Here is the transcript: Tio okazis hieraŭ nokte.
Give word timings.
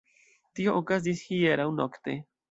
Tio 0.59 0.71
okazis 0.79 1.21
hieraŭ 1.33 1.67
nokte. 1.81 2.17